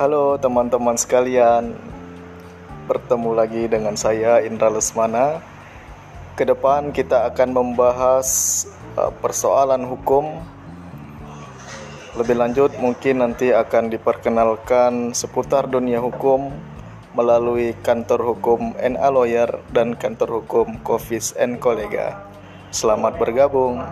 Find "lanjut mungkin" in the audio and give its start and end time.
12.40-13.20